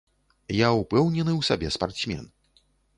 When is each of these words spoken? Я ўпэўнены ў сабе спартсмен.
Я 0.59 0.69
ўпэўнены 0.79 1.31
ў 1.37 1.41
сабе 1.53 1.67
спартсмен. 1.79 2.25